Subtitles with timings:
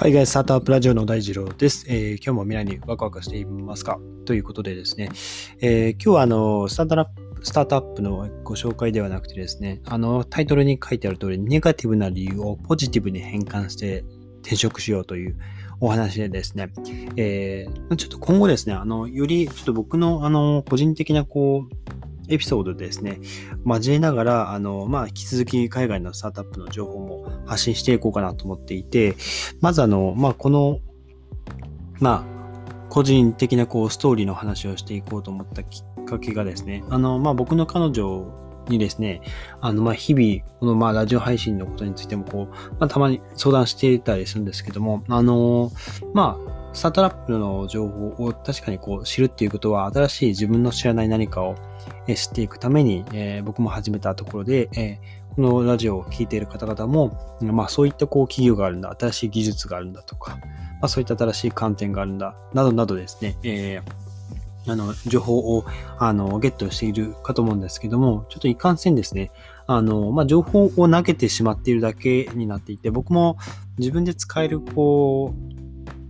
[0.00, 1.84] 海外スタートアップラジオの大二郎です。
[1.88, 3.98] えー、今日も未来にワクワクしていますか？
[4.26, 5.10] ということでですね、
[5.60, 14.04] えー、今日はあのスタートアップスタートアップのご紹介ではなくてですね、あのタイトルに書いてある通り、ネガティブな理由をポジティブに変換して
[14.42, 15.36] 転職しようという
[15.80, 16.68] お話でですね、
[17.16, 21.87] えー、ちょっと今後ですね、あのよりちょっと僕のあの個人的なこう
[22.28, 23.20] エピソードですね、
[23.64, 29.16] 交えながら、あの、まあ、引き続き海外のスタートアップの情報も発信していこうかなと思っていて、
[29.60, 30.80] まずあの、まあ、この、
[32.00, 32.38] まあ、
[32.90, 38.26] 個人的なこう、ストーリーの話をしていこうと思ったきっかけがですね、あの、まあ、僕の彼女
[38.68, 39.22] にですね、
[39.60, 45.70] あの、ま、日々、この、ま、ラジオ配信のことについても、こう、まあ、たまに相談していたりするんですけども、あの、
[46.14, 51.56] まあ、スタートアップの情報を確かにこう知るっていうことは、新しい自分の知らない何かを
[52.06, 65.64] 知っていくために、えー、僕も始めたところで、えー、このラジオを聴いている方々も、まあそういったこう企業があるんだ、新しい技術があるんだとか、まあそういった新しい観点があるんだ、などなどですね、えー、あの、情報を、
[65.98, 69.32] あの、ゲットしているかと思うんですけども、ちょっといかんせんですね、
[69.66, 73.36] あの、まあ、情報を投げてしまっているだけになっていて、僕も
[73.78, 75.67] 自分で使える、こう、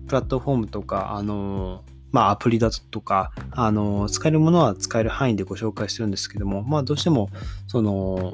[0.08, 7.30] プラットフォームとか、あの、まあ、アプリだとか、あの、使えるものは使える範囲でご紹介してるんですけども、まあ、どうしても、
[7.66, 8.32] その、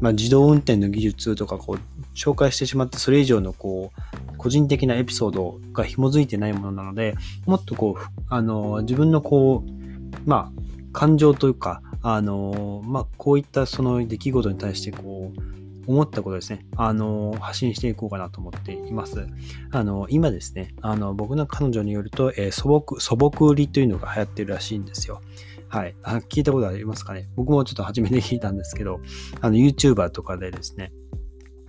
[0.00, 7.14] まあ、自動運転の技術とか、こう、紹介してしまって、それ以上の、こう、個人的なエピソードが紐づいてないものなので、
[7.46, 19.26] もっとこう、あの、自分のこう、まあ、感情というか、あの、まあ、こういったその出来事に対して、こう、思ったことですね、あの、発信していこうかなと思っています。
[19.70, 25.20] あの、今ですね、あの、僕の彼女によると、えー、素朴、素朴売りというのが流行ってるらしいんですよ。
[25.68, 25.96] はい。
[26.02, 27.28] あ聞いたことありますかね？
[27.34, 29.00] 僕もちょっと初めて聞いたんですけど、
[29.40, 30.92] あの、YouTuber とかでですね、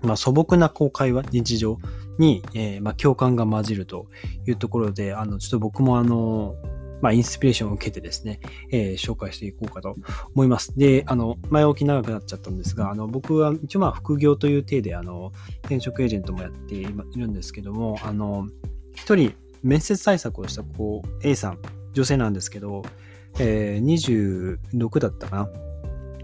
[0.03, 1.79] まあ、素朴なこう会話、日常
[2.19, 4.07] に、えー、まあ、共感が混じると
[4.47, 6.55] いうところで、あの、ちょっと僕もあの、
[7.05, 8.39] まあ、インスピレーションを受けてですね、
[8.71, 9.95] えー、紹介していこうかと
[10.33, 10.75] 思います。
[10.75, 15.31] で、あの、前置き長くなっちゃったんですが、あの、僕は一応まあ副業という体で、あの、
[15.65, 18.47] 転職エージェントもやっているんですけども、あの、
[18.95, 21.59] 一人面接対策をしたこう A さん、
[21.93, 22.81] 女性なんですけど、
[23.37, 25.49] えー、26だったかな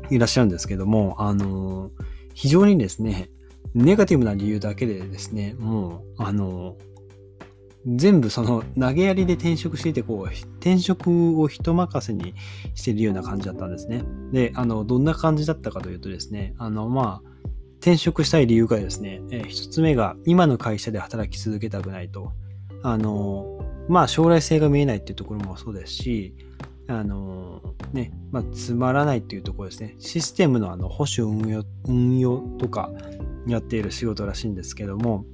[0.10, 1.92] いらっしゃるんですけども、あの、
[2.34, 3.30] 非常にですね、
[3.76, 6.76] ネガティブな理由だけでですね、もう、あの、
[7.86, 12.36] 全部その投げやりで転職していて、こう、転職を人任せに
[12.76, 14.04] してるような感じだったんですね。
[14.32, 17.32] で、あの、どんな感じだったかというとですね、あの、まあ、
[17.80, 22.32] 転職したい理由がですね、えー、一つ目が今の会社で働き続けたくないと。
[22.84, 23.60] あの、
[23.90, 26.36] まあ、将来性が見えないっていうところもそうですし、
[26.88, 27.62] あの、
[27.94, 29.96] ね、まあ、つまらないっていうところですね。
[29.98, 32.92] システムのあの保守運用運用とか
[33.48, 35.26] やっている仕事らしいんですけども、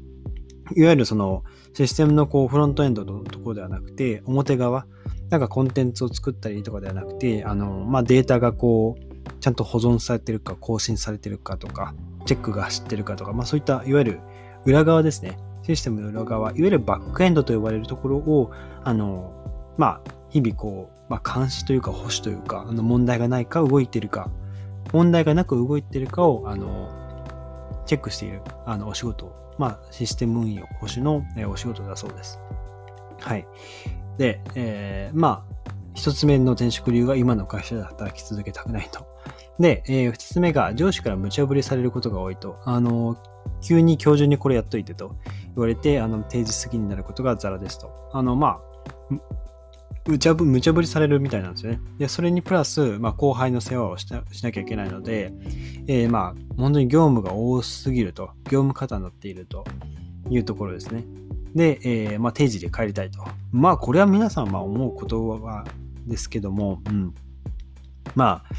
[0.76, 4.86] いわゆるそのシステムのこうフロントエンドのところではなくて、表側、
[5.30, 11.94] なんかコンテンツを作ったりとかではなくて、あの、まあ、データがこう、ちゃんと保存されてるか、更新されてるかとか、
[12.26, 14.20] チェックが走ってるかとか、まあ、そういった、いわゆる
[14.66, 15.38] 裏側ですね。
[15.64, 18.52] システムの裏側、いわゆるバックエンドと呼ばれるところを、
[18.84, 19.34] あの、
[19.78, 24.30] まあ、日々こう、まあ、監視というか保守というか、あの問題がないか動いてるか、
[24.94, 26.90] 問題がなく動いてるかを、あの、
[27.86, 32.40] チェックしている、あの、お仕事まあ、システム運用、保守の、お仕事だそうです。
[33.20, 33.48] はい。
[34.18, 39.08] で、えー、まあ、一つ目の転職理由は今の会社で働き続けたくないと。
[39.60, 42.60] で、えー、二つ目が上司から無茶ぶりされることが多いと。
[42.66, 43.18] あの、
[43.62, 45.16] 急に今日中にこれやっといてと
[45.56, 47.92] 言われて、あの、定時過ぎになることがザラですと。
[48.14, 48.60] あの、ま
[49.12, 49.16] あ、
[50.08, 51.82] 無茶ぶ無茶ぶりされるみたいなんですよね。
[51.98, 55.34] で、それにプラス、まあ、後輩の世話をしなきゃいけないので、
[55.88, 59.66] えー、まあ、本当に業務が多すぎると、業務過多になっていると
[60.30, 61.04] いうところですね。
[61.54, 63.24] で、えー、まあ、定時で帰りたいと。
[63.52, 65.66] まあ、これは皆さん、まあ、思うことは
[66.06, 67.14] ですけども、うん。
[68.16, 68.56] まあ、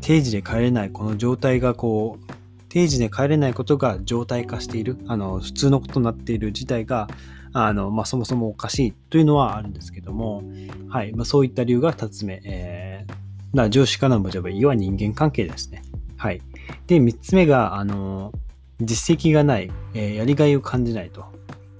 [0.00, 2.32] 定時で帰れないこの状態がこう、
[2.68, 7.08] 定時で帰れないことが常態化している、あの、普通のことになっている事態が、
[7.52, 10.42] あの、まあ、そもそもおかしいというのはあるんですけども、
[10.88, 15.82] はい、まあ、そういった理由が2つ目、えー、な上司からの無茶ぶりは人間関係ですね。
[16.16, 16.40] はい。
[16.86, 18.32] で、3つ目が、あの、
[18.80, 21.24] 実績がない、えー、やりがいを感じないと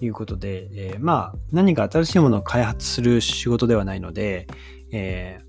[0.01, 4.47] いうことで、えー、まあ、何か新しいものを開発する仕事ではないので、
[4.93, 5.41] え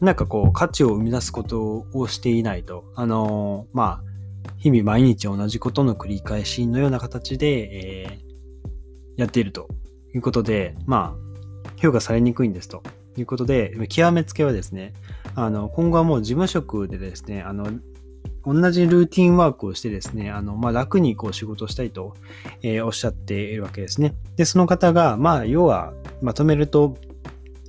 [0.00, 4.06] ー、なんかこう、価値を生み出すことをしていないと、あのまあ、
[4.58, 8.18] 日々毎日同じことの繰り返しのような形で、え
[9.16, 9.68] やっていると
[10.14, 12.82] いうことで、まあ、評価されにくいんですと
[13.16, 14.92] いうことで、極めつけはですね、
[15.34, 17.68] あの、今後はもう事務職でですね、あの、
[18.44, 22.14] 同じルーティンワークをしてですね、あの、まあ、楽にこう仕事したいと、
[22.62, 24.14] えー、おっしゃっているわけですね。
[24.36, 25.92] で、その方が、まあ、要は、
[26.22, 26.96] まとめると、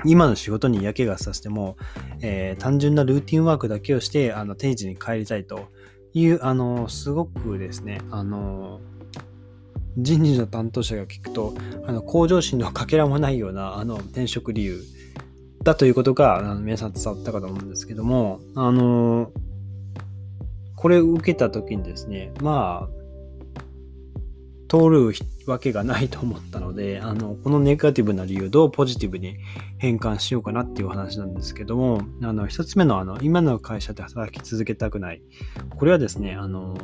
[0.06, 1.76] 今の仕事に嫌気がさせても、
[2.22, 5.70] えー、単純なルーティンワークだけをして、あの、定時に帰りたいと
[6.14, 8.80] いう、あの、すごくですね、あの、
[9.98, 11.56] 人事の担当者が聞くと、
[11.86, 14.82] あの、向上心のかけらもないような、あの、転職理由
[15.64, 19.32] だということが、あの皆さん伝わったかと思うんですけども、あの、
[20.76, 22.98] これを受けた時にですね、まあ、
[24.70, 25.14] 通る
[25.48, 29.38] わけがないと思ったので、あの、このネガティブな理由どうポジティブに
[29.78, 35.22] 変換しようかなっていう話なんですけども、あの、一つ目の、あの、今の会社で働き続けたくない。
[35.78, 36.78] これはですね、あの、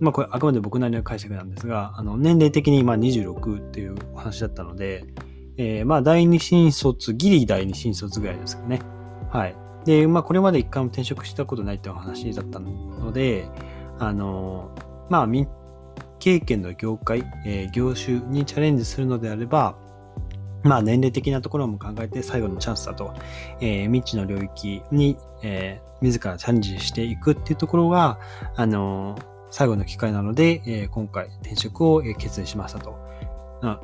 [0.00, 5.04] まあ、これあくまで僕なりの解釈なんですが、あの、年齢的にま26っていうお話だったので、
[5.56, 8.80] えー、まあ、第二新卒、ギリ第二新卒ぐらいですかね。
[9.30, 9.56] はい。
[9.84, 13.48] で、まあ、これまで一回も転職したことないっていう話だったので、
[13.98, 14.70] あの、
[15.08, 15.46] まあ、未
[16.18, 19.76] 経験の業界、えー、業種にチャレンジするのであれば、
[20.62, 23.14] まあ、年齢的なところも考えて最後のチャンスだと、
[23.60, 28.18] えー、未知の領域に、えー、自らチャレンジしていくっていうところが、
[28.56, 32.98] あのー、最後の機会なので、えー、今回転職を決意しましたと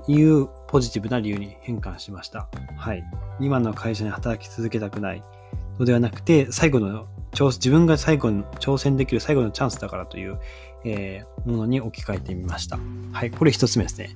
[0.07, 2.49] いうポジティブな理由に変換しました。
[2.77, 3.05] はい。
[3.41, 5.23] 今の会社に働き続けたくない
[5.79, 10.39] のではなくて、最後の自分が最後に挑戦できる最後のチャンスだからという、
[10.85, 12.79] えー、ものに置き換えてみました。
[13.13, 13.31] はい。
[13.31, 14.11] これ一つ目ですね。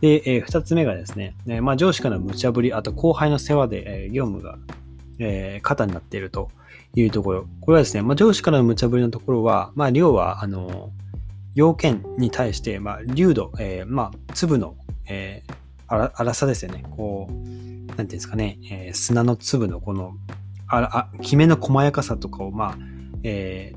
[0.00, 4.58] で、えー、二つ目がですね、えー、まあ、上司からの無茶ぶり、あと後輩の世話で、えー、業務が、
[5.18, 6.50] えー、肩になっていると
[6.94, 7.46] いうところ。
[7.60, 10.90] これはですね、まあ、上司からの無茶ぶりのところは、まあ、量は、あの、
[11.54, 14.76] 要件に対して、まあ、流度、えー、まあ、粒の、
[15.06, 16.84] えー、粗さですよね。
[16.96, 20.14] こう、なんていうんですかね、えー、砂の粒のこの、
[20.68, 22.78] ああ、きめの細やかさとかを、まあ、
[23.24, 23.72] え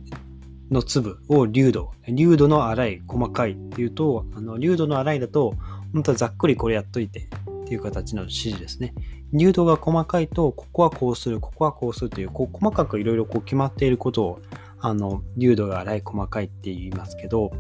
[0.70, 5.56] ー、の粒を流度、流度の粗い、細かいっていうと、あの、流度の粗いだと、
[5.94, 7.30] 本当はざっくりこれやっといて
[7.64, 8.94] っていう形の指示ですね。
[9.34, 14.40] 流度が細かいと、ここはこうする、ここはこうするという、こう細かくいろいろこう決まっていることを、
[14.80, 17.52] あの、流度が粗い、細かいって言いますけど、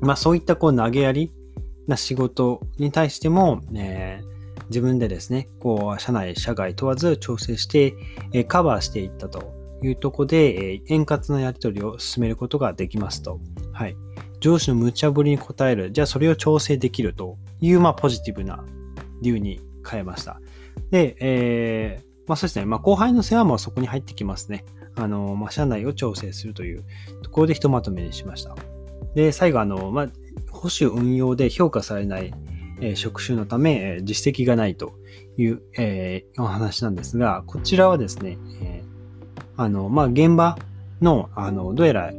[0.00, 1.32] まあそういったこう投げやり
[1.86, 7.94] な仕事に対しても、えー、自分でですね、こう、社内、社外問わず調整して、
[8.32, 9.52] えー、カバーしていったと
[9.82, 13.40] いうとこで、えー、円滑なやり取りを進めることができますと。
[13.72, 13.96] はい。
[14.40, 15.92] 上司の無茶ぶりに応える。
[15.92, 18.64] じゃあそれを調整できるという、まあ、ポジティブな
[19.22, 20.40] 理由に変えました。
[20.90, 22.66] で、えー、まあそうですね。
[22.66, 24.64] まあ後輩の世話もそこに入ってきますね。
[24.96, 26.84] あの、まあ社内を調整するという
[27.22, 28.56] ところでひとまとめにしました。
[29.14, 30.08] で、最後、あの、まあ、
[30.50, 32.32] 保守運用で評価されない、
[32.80, 34.92] えー、職種のため、えー、実績がないと
[35.36, 40.58] いう、えー、お話なんですが、こちらはですね、えー、あの、まあ、現場
[41.00, 42.12] の、あの、どうやら、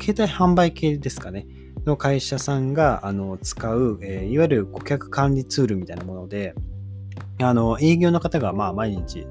[0.00, 1.46] 携帯販売系ですかね、
[1.88, 6.54] の会社さんが、あの、使う、えー、いわゆる顧客管理ツールみたいなもので、
[7.40, 9.26] あの、営業の方が、まあ、毎日、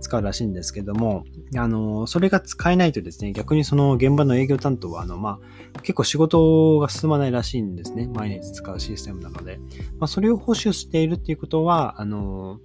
[0.00, 1.24] 使うらしいんですけども、
[1.56, 5.40] あの、それが使えないとですね、逆にその現場の営業担当は、あの、ま
[5.74, 8.08] あ、結構仕事が進まないらしいんですね。
[8.14, 9.58] 毎日使うシステムなので。
[9.98, 12.60] まあ、それを保守しているっていうことは、あの、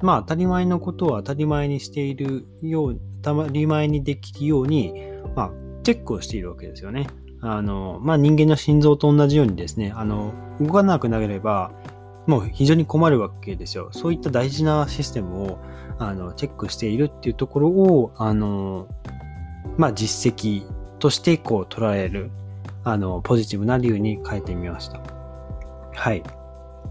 [0.00, 4.94] まあ、当たり前のことを当たり前にしているよう、当たり前にできるように、
[5.34, 5.50] まあ、
[5.82, 7.06] チェックをしているわけですよね。
[7.40, 11.72] あの、まあ、人間の心臓と同じようにですね、あの、動かなくなければ、
[12.26, 13.88] もう非常に困るわけですよ。
[13.92, 15.58] そういった大事なシステムを
[15.98, 18.88] あのチェックしているっていうところを、あの、
[19.76, 20.66] まあ、実績
[20.98, 22.30] としてこう捉える、
[22.84, 25.00] あの、ポジティブな理由に変えてみました。
[25.94, 26.22] はい。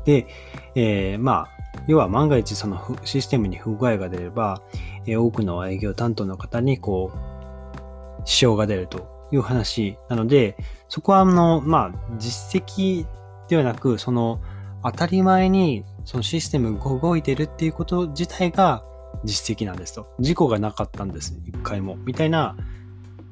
[0.05, 0.27] で、
[0.75, 1.49] えー、まあ、
[1.87, 4.61] 要は万が一そのシステムに不具合が出れば、
[5.05, 10.57] えー、多くの営業担当の方にこう、支障が出るという話なので、
[10.89, 13.05] そこはあの、まあ、実績
[13.47, 14.41] ではなく、その、
[14.83, 18.83] 当たり前にそのシステムが動いてるっていうこと自体が
[19.23, 20.07] 実績なんですと。
[20.19, 21.39] 事故がなかったんです。
[21.45, 21.95] 一回も。
[21.95, 22.55] みたいな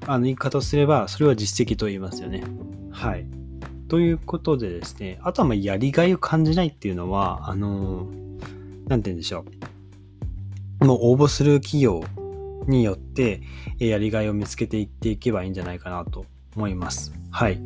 [0.08, 2.44] あの言い方をすれば、それは実績と言いますよね。
[2.92, 3.26] はい。
[3.88, 8.08] ということでですね、あとはまやりがいを感じないっていうのは、あの
[8.88, 9.46] なんて言うんでしょ
[10.82, 10.86] う。
[10.86, 12.04] もう応募する企業
[12.68, 13.42] によって、
[13.80, 17.14] やりがいを見つけていっていけばいいんじゃないかなと思います。
[17.32, 17.60] はい。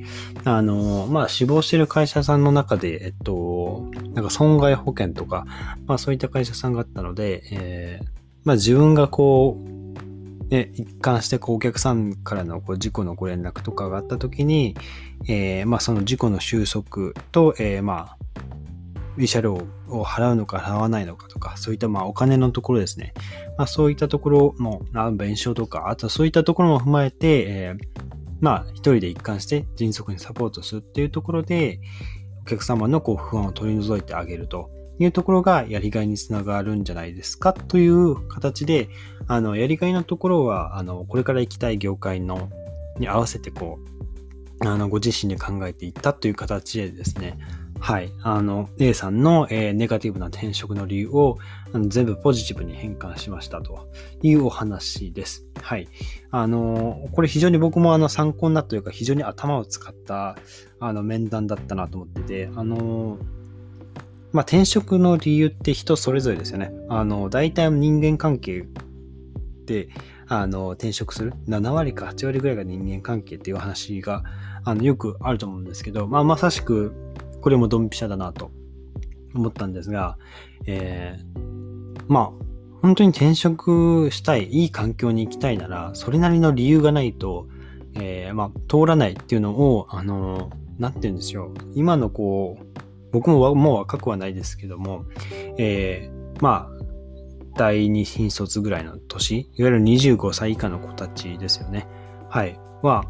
[0.45, 5.45] あの、まあ、死亡してる会社さんの中で、えっと、なんか損害保険とか、
[5.85, 8.07] まあ、そういった会社さんがあったので、えー、
[8.45, 9.77] まあ、自分がこう、
[10.49, 14.75] ね、一貫してこうお客さんからのこう事故のご連絡とかがあった時に、
[15.27, 18.16] えー、まあ、その事故の収束と、えー、まあ、
[19.17, 19.53] 慰謝料
[19.89, 23.13] を払うのか払わないのかとか、そういったまあお金のところですね。
[23.57, 24.83] まあそういったところも、
[25.13, 28.07] 弁償とか、あとそういったところも踏まえて、えー
[28.39, 31.79] まあ、一人で一貫して迅速にサポートするっていうところで、
[32.43, 34.69] お客様のこう不安を取り除いてあげると
[34.99, 38.89] いうところがやりがいにつながるんじゃないですかという形で、
[39.27, 42.49] あの、やりがいのところは、あの、これから行きたい業界の、
[42.99, 43.79] に合わせてこ
[44.63, 47.37] う、あの、ご自身で考えていったという形でですね、
[47.79, 48.11] はい。
[48.21, 51.37] あの、A さんの、えー、ネガティブな転職の理由を
[51.73, 53.87] あの全部ポジティブに変換しましたと
[54.21, 55.45] いうお話です。
[55.61, 55.87] はい。
[56.31, 60.37] あの、これ非常に僕もあの参考になったというか、非常に頭を使った
[60.79, 63.17] あの面談だったなと思ってて、あの、
[64.31, 66.71] まあ、転職の理由って人それぞれですよね。
[66.89, 68.65] あの、大体人間関係
[69.65, 69.89] で、
[70.27, 71.33] あの、転職する。
[71.47, 74.23] 7割か8割ぐらいが人間関係っていう話が、
[74.65, 76.93] あの、よくあると思うんですけど、まあ、まさしく、
[77.41, 78.51] これもドンピシャだなと
[79.33, 80.17] 思ったんですが、
[80.65, 82.31] えー、まあ、
[82.81, 87.47] 本当に転職したい、いい環境に行きたいなら、それなりの理由がないと、
[87.95, 91.51] えー、まあ、通らないっていうのを、あの、なんて言うんですよ。
[91.73, 92.65] 今のこう、
[93.11, 95.05] 僕ももう若くはないですけども、
[95.57, 96.77] えー、まあ、
[97.57, 101.87] 第二新卒ぐらいの年、いわゆる25歳以下の子たちですよね。
[102.29, 102.59] はい。
[102.83, 103.03] は、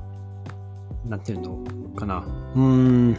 [1.05, 2.25] なんていうのかな。
[2.55, 3.17] うーん、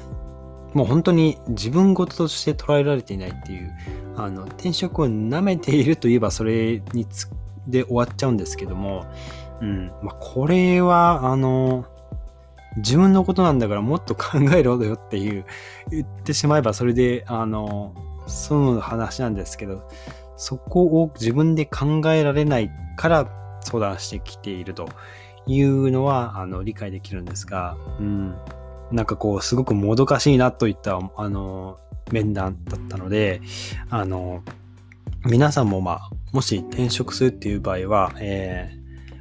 [0.75, 3.75] もう本当に自分事として捉えられていないっていう、
[4.17, 7.29] あの、転職を舐めているといえばそれにつ
[7.67, 9.07] で終わっちゃうんですけども、
[9.61, 11.87] うん、まあ、これは、あの、
[12.77, 15.45] 自分のことなんだからもっと考えろよっていう、
[15.91, 17.95] 言ってしまえばそれで、あの、
[18.27, 19.89] 済む話なんですけど、
[20.37, 24.89] そこを自分で考えられないから相談してきていると
[25.47, 28.37] いうのは、あの、理解できるんですが、うん。
[28.93, 31.79] なんかこう、すごくもどかしいなといった、あの、
[32.13, 33.41] 面談だったので、
[33.91, 34.43] あの、
[35.27, 38.71] 皆さんもまあ、もし転職するっていう場合は、え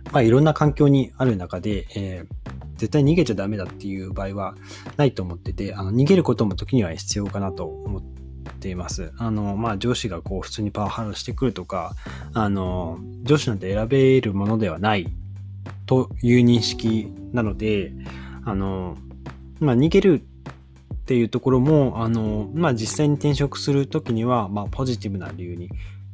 [0.06, 4.56] ー、まあいろんな環境にある中で、えー、絶対逃げちゃダメだっていう場合は
[4.98, 8.02] ないと思ってて、あの逃げることも時には必要かなと思っ
[8.60, 9.12] ています。
[9.18, 11.96] あの、まあ上司がこう普通にパワハラしてくるとか、
[12.34, 15.08] あの、上司なんて選べるものではない
[15.86, 17.92] という認識なので、
[18.46, 18.98] あの、
[19.60, 20.22] まあ、逃げる
[20.94, 25.70] っていうところも、あの、まあ、実際に転職するときには、まあ、ポジティブな理由に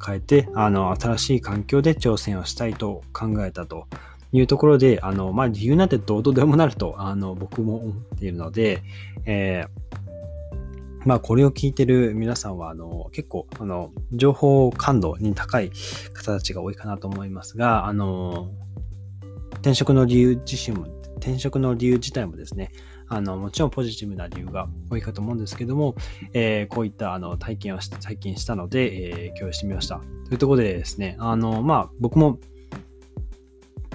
[0.05, 3.87] 変えて、あの、新しい環境で挑戦をしたいと考えたと
[4.31, 8.83] いうところで、あの、まあ、理由なんてどうとでもなると、あの、僕も思っているので、
[9.25, 9.83] えー、
[11.05, 15.71] まあ、これを聞いてる皆さんは、あの、結構、あの、情報感度に高い
[16.13, 18.51] 方たちが多いかなと思いますが、あの、
[19.55, 20.85] 転職の理由自身も、
[21.17, 22.71] 転職の理由自体もですね、
[23.07, 25.95] あの、もちろんポジティブな理由が多いかと思うんですけども、
[26.33, 30.01] えー、こういったあの体験をし最近したので、えー、共有してみました。
[30.27, 32.39] というところでですね、あの、まあ、僕も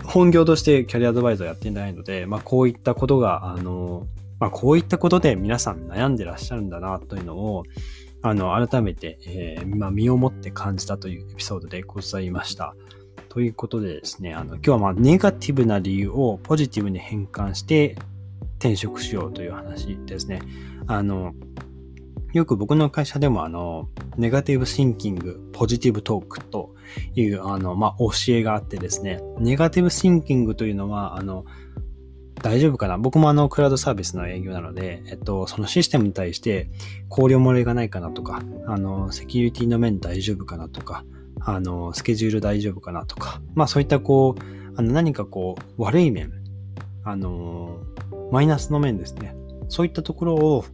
[0.04, 4.06] 本業としてキャリアアドバイザーやってないので、まあ、こういったことが、あの、
[4.40, 7.64] まあ、こういったことで皆さん悩んでらっしゃるんだなというのを、
[8.22, 12.74] あの、改めて、えー、まあ、身をもって感じたというエピソードでございました。
[13.28, 17.96] ということでですね、あの、今日はまあ、ネガティブな理由をポジティブに変換して、
[18.58, 20.42] 転職しようという話ですね。
[20.86, 21.32] あの、
[22.32, 26.74] よく僕の会社でもあの、ネガティブシンキング、ポジティブトークと
[27.14, 31.44] いう、あの、まあ、教えがあってですね、ネガティブシンキングというのは、あの、
[32.42, 32.98] 大丈夫かな？
[32.98, 36.70] 僕もあの、クラウドサービスの営業なので、えっと、そのシステムに対して
[37.08, 41.04] 考慮漏れがないかなとか、あの、セキュリティの面大丈夫かなとか、
[41.40, 44.42] あの、スケジュール大丈夫かなとか、まあそういったこう、
[44.76, 46.32] あの何かこう、悪い面、
[47.02, 47.80] あの、
[48.30, 49.34] マイナスの面ですね。
[49.68, 50.64] そういったところを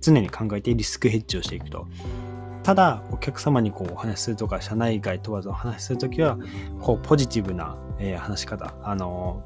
[0.00, 1.86] 常に考えてリスクヘッジをしていくと。
[2.62, 6.36] ただ、お客様にこうお話しするとか、社内外問わずお話しするときは、
[6.80, 9.42] こう、ポジティブな、えー、話し方、あの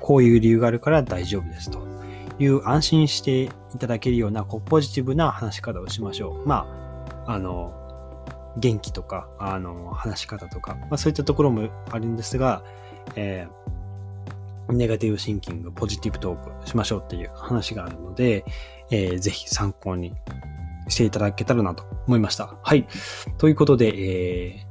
[0.00, 1.80] こういう理由があるから大丈夫ですと
[2.38, 6.46] いう安心していただけるような、こう、ポジティブな話し方をしましょう。
[6.46, 6.66] ま
[7.26, 7.72] あ、あの
[8.58, 12.62] 元気とか、あの話し方とか、まあ、そういったところもあるんですが、
[13.16, 13.68] えー
[14.72, 18.44] ネガティブシンキング、ポジティブトークしましょうっていう話があるので、
[18.90, 20.12] えー、ぜひ参考に
[20.88, 22.58] していただけたらなと思いました。
[22.62, 22.86] はい。
[23.38, 24.66] ということで、え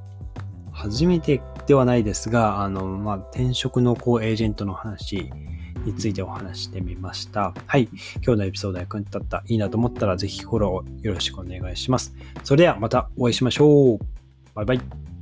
[0.66, 5.32] ー、初めてではないですが、あの、まあ、転職のこうエージェントの話
[5.86, 7.54] についてお話してみました。
[7.66, 7.90] はい。
[8.24, 12.16] 今日のエピソード役に立った、いいなと思ったら、ぜひフォローよろしくお願いします。
[12.44, 14.00] それではまたお会いしましょう。
[14.54, 15.17] バイバイ。